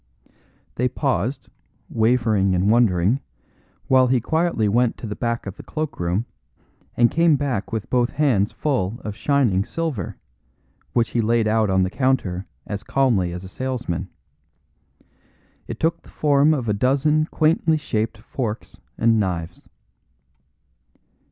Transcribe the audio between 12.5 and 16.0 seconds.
as calmly as a salesman. It